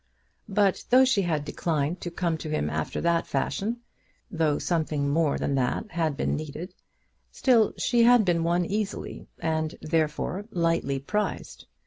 [0.49, 3.81] But though she had declined to come to him after that fashion,
[4.31, 6.73] though something more than that had been needed,
[7.29, 11.67] still she had been won easily, and, therefore, lightly prized.